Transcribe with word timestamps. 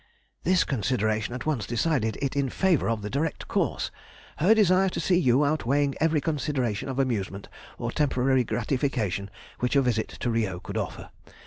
—this 0.41 0.63
consideration 0.63 1.35
at 1.35 1.45
once 1.45 1.67
decided 1.67 2.17
it 2.23 2.35
in 2.35 2.49
favour 2.49 2.89
of 2.89 3.03
the 3.03 3.09
direct 3.11 3.47
course, 3.47 3.91
her 4.37 4.55
desire 4.55 4.89
to 4.89 4.99
see 4.99 5.15
you 5.15 5.45
outweighing 5.45 5.93
every 5.99 6.19
consideration 6.19 6.89
of 6.89 6.97
amusement 6.97 7.47
or 7.77 7.91
temporary 7.91 8.43
gratification 8.43 9.29
which 9.59 9.75
a 9.75 9.81
visit 9.83 10.07
to 10.07 10.31
Rio 10.31 10.59
could 10.59 10.75
offer. 10.75 11.11